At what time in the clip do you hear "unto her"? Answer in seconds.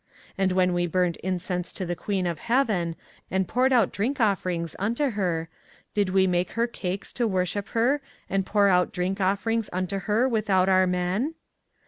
4.79-5.47, 9.71-10.27